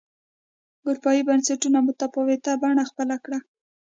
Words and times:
اروپايي 0.87 1.21
بنسټونو 1.27 1.79
متفاوته 1.87 2.51
بڼه 2.61 2.83
خپله 2.89 3.15
کړه. 3.23 3.39